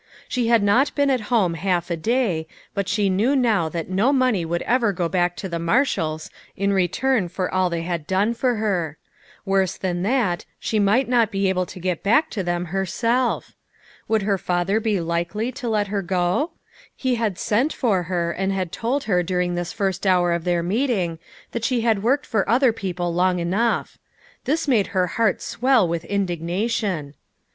She 0.27 0.47
had 0.47 0.63
not 0.63 0.95
been 0.95 1.11
at 1.11 1.21
home 1.29 1.53
half 1.53 1.91
a 1.91 1.95
day, 1.95 2.47
but 2.73 2.87
she 2.89 3.07
knew 3.07 3.35
now 3.35 3.69
that 3.69 3.87
no 3.87 4.11
money 4.11 4.43
would 4.43 4.63
ever 4.63 4.91
go 4.91 5.07
back 5.07 5.35
to 5.37 5.47
the 5.47 5.59
Marshalls 5.59 6.31
in 6.57 6.73
return 6.73 7.29
for 7.29 7.53
all 7.53 7.69
they 7.69 7.83
had 7.83 8.07
done 8.07 8.33
for 8.33 8.55
her. 8.55 8.97
Worse 9.45 9.77
than 9.77 10.01
that, 10.01 10.43
she 10.59 10.79
might 10.79 11.07
not 11.07 11.29
be 11.29 11.49
able 11.49 11.67
to 11.67 11.79
get 11.79 12.01
back 12.01 12.31
to 12.31 12.41
them 12.41 12.65
herself. 12.73 13.53
Would 14.07 14.23
her 14.23 14.39
father 14.39 14.79
be 14.79 14.99
likely 14.99 15.51
to 15.51 15.69
let 15.69 15.89
her 15.89 16.01
go? 16.01 16.53
He 16.95 17.13
had 17.13 17.37
sent 17.37 17.71
for 17.71 18.01
her, 18.01 18.31
and 18.31 18.51
had 18.51 18.71
told 18.71 19.03
her 19.03 19.21
during 19.21 19.53
this 19.53 19.71
first 19.71 20.07
hour 20.07 20.31
of 20.33 20.45
their 20.45 20.63
meeting, 20.63 21.19
that 21.51 21.63
she 21.63 21.81
had 21.81 22.01
worked 22.01 22.25
for 22.25 22.49
other 22.49 22.73
people 22.73 23.13
long 23.13 23.37
enough. 23.37 23.99
This 24.45 24.67
made 24.67 24.87
her 24.97 25.05
heart 25.05 25.43
swell 25.43 25.87
with 25.87 26.05
indignation. 26.05 27.13